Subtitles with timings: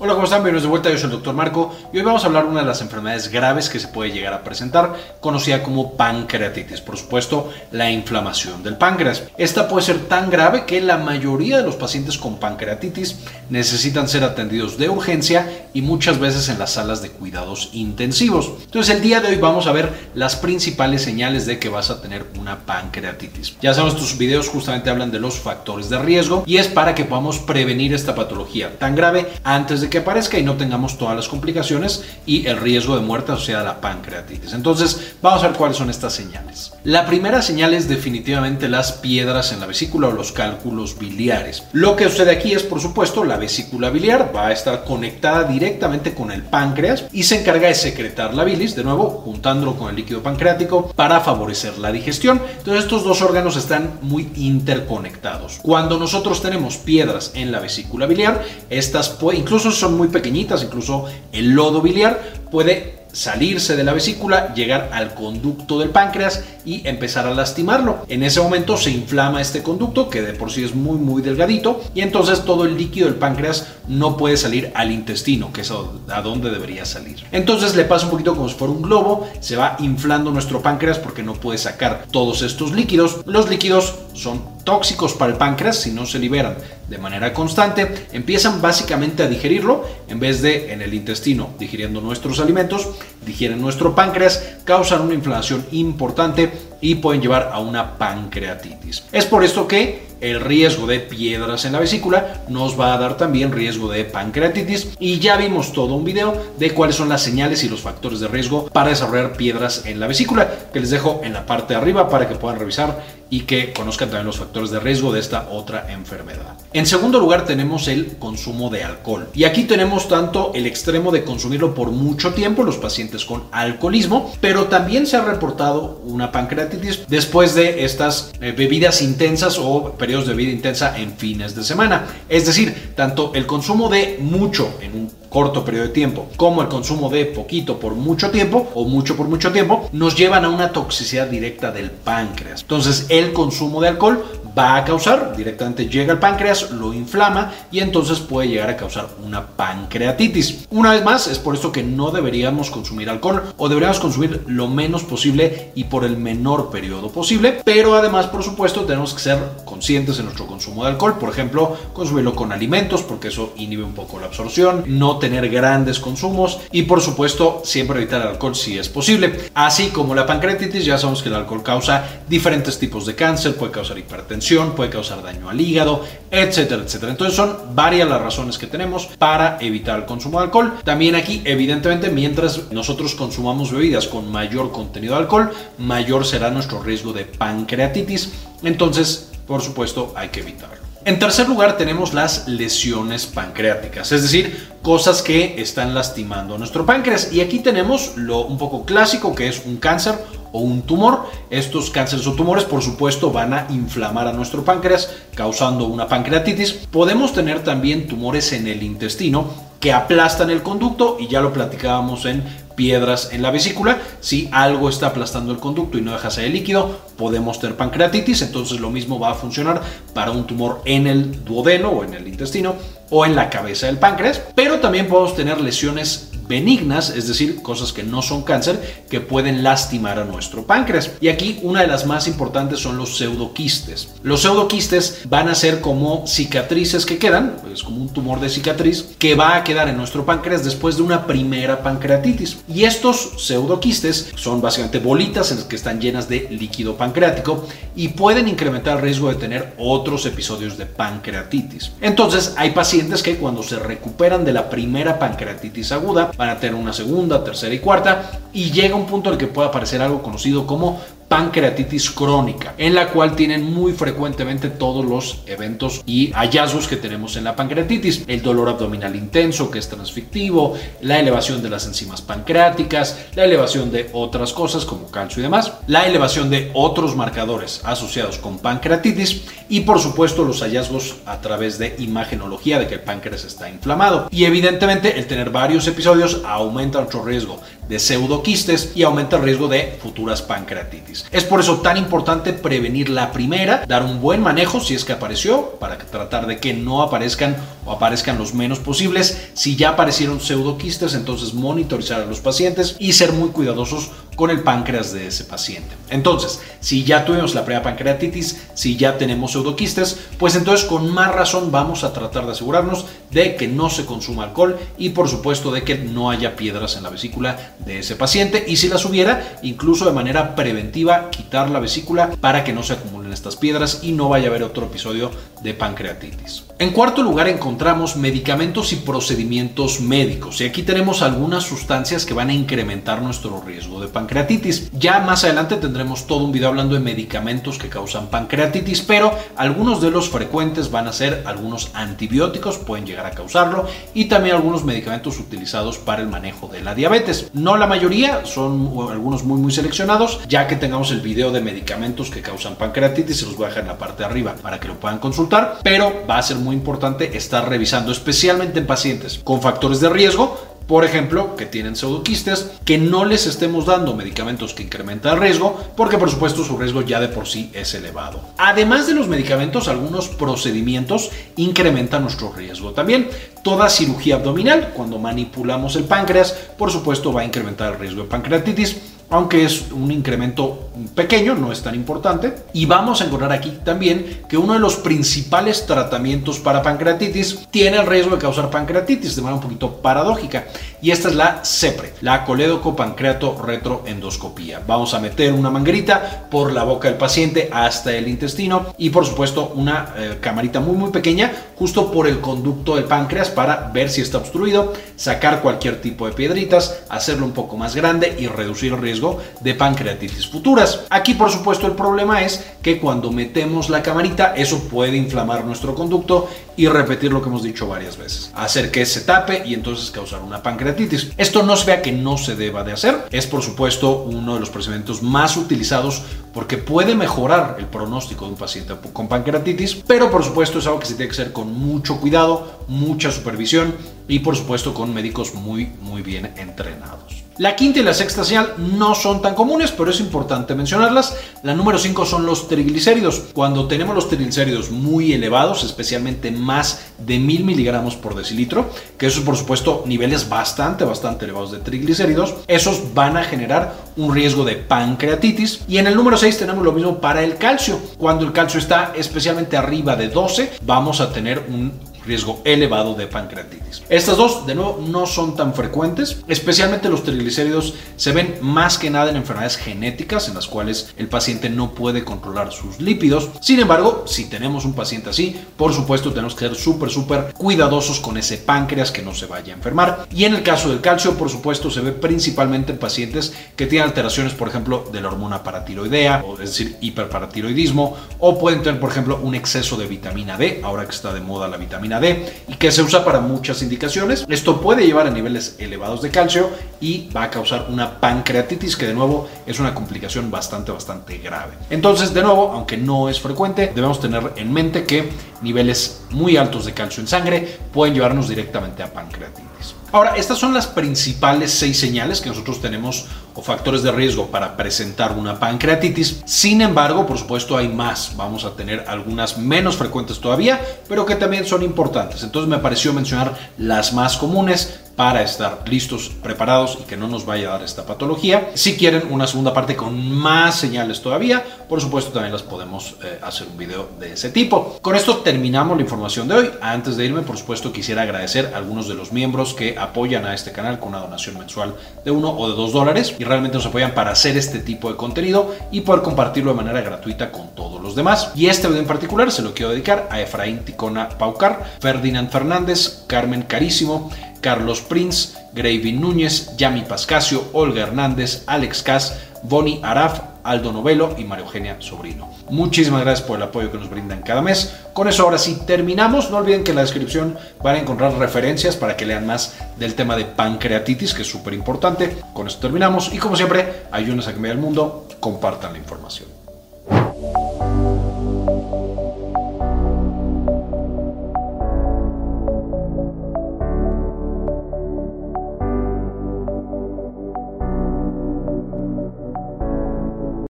[0.00, 0.44] Hola, ¿cómo están?
[0.44, 1.34] Bienvenidos de vuelta, yo soy el Dr.
[1.34, 4.12] Marco y hoy vamos a hablar de una de las enfermedades graves que se puede
[4.12, 9.24] llegar a presentar, conocida como pancreatitis, por supuesto, la inflamación del páncreas.
[9.38, 13.16] Esta puede ser tan grave que la mayoría de los pacientes con pancreatitis
[13.50, 18.52] necesitan ser atendidos de urgencia y muchas veces en las salas de cuidados intensivos.
[18.66, 22.00] Entonces, el día de hoy vamos a ver las principales señales de que vas a
[22.00, 23.56] tener una pancreatitis.
[23.60, 27.04] Ya sabemos, estos videos justamente hablan de los factores de riesgo y es para que
[27.04, 31.28] podamos prevenir esta patología tan grave antes de que aparezca y no tengamos todas las
[31.28, 34.52] complicaciones y el riesgo de muerte asociada a la pancreatitis.
[34.52, 36.72] Entonces, vamos a ver cuáles son estas señales.
[36.84, 41.64] La primera señal es definitivamente las piedras en la vesícula o los cálculos biliares.
[41.72, 46.14] Lo que sucede aquí es, por supuesto, la vesícula biliar va a estar conectada directamente
[46.14, 49.96] con el páncreas y se encarga de secretar la bilis, de nuevo, juntándolo con el
[49.96, 52.40] líquido pancreático para favorecer la digestión.
[52.58, 55.58] Entonces, estos dos órganos están muy interconectados.
[55.62, 61.50] Cuando nosotros tenemos piedras en la vesícula biliar, estas incluso son muy pequeñitas, incluso el
[61.50, 67.34] lodo biliar puede salirse de la vesícula, llegar al conducto del páncreas y empezar a
[67.34, 68.04] lastimarlo.
[68.08, 71.80] En ese momento se inflama este conducto, que de por sí es muy muy delgadito,
[71.94, 76.22] y entonces todo el líquido del páncreas no puede salir al intestino, que es a
[76.22, 77.24] donde debería salir.
[77.32, 80.98] Entonces le pasa un poquito como si fuera un globo, se va inflando nuestro páncreas
[80.98, 83.18] porque no puede sacar todos estos líquidos.
[83.24, 86.54] Los líquidos son tóxicos para el páncreas si no se liberan
[86.88, 92.38] de manera constante, empiezan básicamente a digerirlo en vez de en el intestino digiriendo nuestros
[92.38, 92.86] alimentos,
[93.24, 96.52] digieren nuestro páncreas, causan una inflamación importante
[96.82, 99.04] y pueden llevar a una pancreatitis.
[99.10, 103.16] Es por esto que el riesgo de piedras en la vesícula nos va a dar
[103.16, 107.64] también riesgo de pancreatitis y ya vimos todo un video de cuáles son las señales
[107.64, 111.32] y los factores de riesgo para desarrollar piedras en la vesícula que les dejo en
[111.32, 114.80] la parte de arriba para que puedan revisar y que conozcan también los factores de
[114.80, 116.56] riesgo de esta otra enfermedad.
[116.72, 121.24] En segundo lugar tenemos el consumo de alcohol y aquí tenemos tanto el extremo de
[121.24, 127.06] consumirlo por mucho tiempo los pacientes con alcoholismo, pero también se ha reportado una pancreatitis
[127.08, 132.06] después de estas eh, bebidas intensas o periodos de vida intensa en fines de semana.
[132.30, 136.68] Es decir, tanto el consumo de mucho en un corto periodo de tiempo, como el
[136.68, 140.72] consumo de poquito por mucho tiempo o mucho por mucho tiempo, nos llevan a una
[140.72, 142.62] toxicidad directa del páncreas.
[142.62, 144.24] Entonces, el consumo de alcohol
[144.58, 149.08] va a causar, directamente llega al páncreas, lo inflama y entonces puede llegar a causar
[149.24, 150.66] una pancreatitis.
[150.70, 154.66] Una vez más, es por esto que no deberíamos consumir alcohol o deberíamos consumir lo
[154.66, 159.38] menos posible y por el menor periodo posible, pero además, por supuesto, tenemos que ser
[159.64, 163.94] conscientes en nuestro consumo de alcohol, por ejemplo, consumirlo con alimentos porque eso inhibe un
[163.94, 168.78] poco la absorción, no tener grandes consumos y por supuesto siempre evitar el alcohol si
[168.78, 169.50] es posible.
[169.54, 173.72] Así como la pancreatitis, ya sabemos que el alcohol causa diferentes tipos de cáncer, puede
[173.72, 177.12] causar hipertensión, puede causar daño al hígado, etcétera, etcétera.
[177.12, 180.74] Entonces son varias las razones que tenemos para evitar el consumo de alcohol.
[180.84, 186.82] También aquí, evidentemente, mientras nosotros consumamos bebidas con mayor contenido de alcohol, mayor será nuestro
[186.82, 188.32] riesgo de pancreatitis.
[188.62, 190.87] Entonces, por supuesto, hay que evitarlo.
[191.08, 196.84] En tercer lugar tenemos las lesiones pancreáticas, es decir, cosas que están lastimando a nuestro
[196.84, 197.32] páncreas.
[197.32, 200.16] Y aquí tenemos lo un poco clásico que es un cáncer
[200.52, 201.24] o un tumor.
[201.48, 206.72] Estos cánceres o tumores, por supuesto, van a inflamar a nuestro páncreas, causando una pancreatitis.
[206.72, 209.48] Podemos tener también tumores en el intestino
[209.80, 212.44] que aplastan el conducto y ya lo platicábamos en
[212.78, 213.98] piedras en la vesícula.
[214.20, 218.42] Si algo está aplastando el conducto y no deja salir líquido, podemos tener pancreatitis.
[218.42, 219.82] Entonces lo mismo va a funcionar
[220.14, 222.76] para un tumor en el duodeno o en el intestino
[223.10, 224.40] o en la cabeza del páncreas.
[224.54, 229.62] Pero también podemos tener lesiones benignas, es decir, cosas que no son cáncer, que pueden
[229.62, 231.12] lastimar a nuestro páncreas.
[231.20, 234.08] Y aquí una de las más importantes son los pseudoquistes.
[234.22, 239.16] Los pseudoquistes van a ser como cicatrices que quedan, es como un tumor de cicatriz,
[239.18, 242.58] que va a quedar en nuestro páncreas después de una primera pancreatitis.
[242.72, 248.08] Y estos pseudoquistes son básicamente bolitas en las que están llenas de líquido pancreático y
[248.08, 251.92] pueden incrementar el riesgo de tener otros episodios de pancreatitis.
[252.00, 256.76] Entonces hay pacientes que cuando se recuperan de la primera pancreatitis aguda, van a tener
[256.76, 260.22] una segunda, tercera y cuarta, y llega un punto en el que puede aparecer algo
[260.22, 266.88] conocido como pancreatitis crónica, en la cual tienen muy frecuentemente todos los eventos y hallazgos
[266.88, 268.24] que tenemos en la pancreatitis.
[268.26, 273.90] El dolor abdominal intenso, que es transfictivo, la elevación de las enzimas pancreáticas, la elevación
[273.90, 279.42] de otras cosas como calcio y demás, la elevación de otros marcadores asociados con pancreatitis
[279.68, 284.28] y por supuesto los hallazgos a través de imagenología de que el páncreas está inflamado.
[284.30, 289.68] Y evidentemente el tener varios episodios aumenta nuestro riesgo de pseudoquistes y aumenta el riesgo
[289.68, 291.26] de futuras pancreatitis.
[291.30, 295.12] Es por eso tan importante prevenir la primera, dar un buen manejo si es que
[295.12, 297.56] apareció, para tratar de que no aparezcan
[297.86, 299.48] o aparezcan los menos posibles.
[299.54, 304.62] Si ya aparecieron pseudoquistes, entonces monitorizar a los pacientes y ser muy cuidadosos con el
[304.62, 305.96] páncreas de ese paciente.
[306.10, 311.34] Entonces, si ya tuvimos la primera pancreatitis, si ya tenemos pseudoquistes, pues entonces con más
[311.34, 315.72] razón vamos a tratar de asegurarnos de que no se consuma alcohol y por supuesto
[315.72, 319.58] de que no haya piedras en la vesícula de ese paciente y si las hubiera,
[319.62, 322.92] incluso de manera preventiva, quitar la vesícula para que no se
[323.28, 325.30] acumulen estas piedras y no vaya a haber otro episodio
[325.62, 326.64] de pancreatitis.
[326.78, 332.50] En cuarto lugar encontramos medicamentos y procedimientos médicos y aquí tenemos algunas sustancias que van
[332.50, 334.90] a incrementar nuestro riesgo de pancreatitis.
[334.92, 340.00] Ya más adelante tendremos todo un video hablando de medicamentos que causan pancreatitis, pero algunos
[340.00, 344.84] de los frecuentes van a ser algunos antibióticos, pueden llegar a causarlo, y también algunos
[344.84, 347.50] medicamentos utilizados para el manejo de la diabetes.
[347.54, 352.30] No la mayoría, son algunos muy muy seleccionados, ya que tengamos el video de medicamentos
[352.30, 354.88] que causan pancreatitis, se los voy a dejar en la parte de arriba para que
[354.88, 359.60] lo puedan consultar, pero va a ser muy importante estar revisando, especialmente en pacientes con
[359.60, 364.82] factores de riesgo, por ejemplo, que tienen pseudoquistes, que no les estemos dando medicamentos que
[364.82, 368.40] incrementan el riesgo, porque por supuesto su riesgo ya de por sí es elevado.
[368.56, 372.92] Además de los medicamentos, algunos procedimientos incrementan nuestro riesgo.
[372.92, 373.28] También
[373.62, 378.28] toda cirugía abdominal, cuando manipulamos el páncreas, por supuesto va a incrementar el riesgo de
[378.28, 378.96] pancreatitis
[379.30, 382.54] aunque es un incremento pequeño, no es tan importante.
[382.72, 387.98] Y vamos a encontrar aquí también que uno de los principales tratamientos para pancreatitis tiene
[387.98, 390.66] el riesgo de causar pancreatitis de manera un poquito paradójica.
[391.00, 394.82] Y esta es la CEPRE, la coledocopancreato retroendoscopía.
[394.84, 399.24] Vamos a meter una manguerita por la boca del paciente hasta el intestino y por
[399.24, 404.10] supuesto una eh, camarita muy muy pequeña justo por el conducto del páncreas para ver
[404.10, 408.92] si está obstruido, sacar cualquier tipo de piedritas, hacerlo un poco más grande y reducir
[408.92, 411.02] el riesgo de pancreatitis futuras.
[411.10, 415.94] Aquí por supuesto el problema es que cuando metemos la camarita eso puede inflamar nuestro
[415.94, 420.10] conducto y repetir lo que hemos dicho varias veces, hacer que se tape y entonces
[420.10, 420.87] causar una pancreatitis.
[421.36, 424.60] Esto no se vea que no se deba de hacer, es por supuesto uno de
[424.60, 430.30] los procedimientos más utilizados porque puede mejorar el pronóstico de un paciente con pancreatitis, pero
[430.30, 433.94] por supuesto es algo que se tiene que hacer con mucho cuidado, mucha supervisión
[434.26, 437.47] y por supuesto con médicos muy muy bien entrenados.
[437.58, 441.36] La quinta y la sexta señal no son tan comunes, pero es importante mencionarlas.
[441.64, 443.46] La número 5 son los triglicéridos.
[443.52, 448.88] Cuando tenemos los triglicéridos muy elevados, especialmente más de mil miligramos por decilitro,
[449.18, 454.32] que eso por supuesto niveles bastante, bastante elevados de triglicéridos, esos van a generar un
[454.32, 455.80] riesgo de pancreatitis.
[455.88, 457.98] Y en el número 6 tenemos lo mismo para el calcio.
[458.18, 461.92] Cuando el calcio está especialmente arriba de 12, vamos a tener un
[462.28, 464.02] riesgo elevado de pancreatitis.
[464.08, 469.10] Estas dos, de nuevo, no son tan frecuentes, especialmente los triglicéridos se ven más que
[469.10, 473.48] nada en enfermedades genéticas en las cuales el paciente no puede controlar sus lípidos.
[473.60, 478.20] Sin embargo, si tenemos un paciente así, por supuesto tenemos que ser súper, súper cuidadosos
[478.20, 480.26] con ese páncreas que no se vaya a enfermar.
[480.30, 484.08] Y en el caso del calcio, por supuesto, se ve principalmente en pacientes que tienen
[484.08, 489.10] alteraciones, por ejemplo, de la hormona paratiroidea, o es decir, hiperparatiroidismo, o pueden tener, por
[489.10, 492.74] ejemplo, un exceso de vitamina D, ahora que está de moda la vitamina D y
[492.74, 494.44] que se usa para muchas indicaciones.
[494.48, 496.70] Esto puede llevar a niveles elevados de calcio
[497.00, 501.74] y va a causar una pancreatitis que de nuevo es una complicación bastante bastante grave.
[501.90, 505.28] Entonces, de nuevo, aunque no es frecuente, debemos tener en mente que
[505.62, 509.97] niveles muy altos de calcio en sangre pueden llevarnos directamente a pancreatitis.
[510.10, 514.76] Ahora, estas son las principales seis señales que nosotros tenemos o factores de riesgo para
[514.76, 516.42] presentar una pancreatitis.
[516.46, 518.32] Sin embargo, por supuesto, hay más.
[518.36, 522.42] Vamos a tener algunas menos frecuentes todavía, pero que también son importantes.
[522.42, 527.44] Entonces me pareció mencionar las más comunes para estar listos, preparados y que no nos
[527.44, 528.70] vaya a dar esta patología.
[528.74, 533.40] Si quieren una segunda parte con más señales todavía, por supuesto también las podemos eh,
[533.42, 534.96] hacer un video de ese tipo.
[535.02, 536.70] Con esto terminamos la información de hoy.
[536.80, 540.54] Antes de irme, por supuesto, quisiera agradecer a algunos de los miembros que apoyan a
[540.54, 543.86] este canal con una donación mensual de uno o de dos dólares y realmente nos
[543.86, 548.00] apoyan para hacer este tipo de contenido y poder compartirlo de manera gratuita con todos
[548.00, 548.52] los demás.
[548.54, 553.24] Y este video en particular se lo quiero dedicar a Efraín Ticona Paucar, Ferdinand Fernández,
[553.26, 554.30] Carmen Carísimo,
[554.60, 561.44] Carlos Prince, Gravin Núñez, Yami Pascasio, Olga Hernández, Alex Cas, Bonnie Araf, Aldo Novelo y
[561.44, 562.50] María Eugenia Sobrino.
[562.68, 564.94] Muchísimas gracias por el apoyo que nos brindan cada mes.
[565.14, 566.50] Con eso ahora sí terminamos.
[566.50, 570.14] No olviden que en la descripción van a encontrar referencias para que lean más del
[570.14, 572.36] tema de pancreatitis, que es súper importante.
[572.52, 576.48] Con eso terminamos y como siempre, ayúdenos a cambiar el mundo, compartan la información.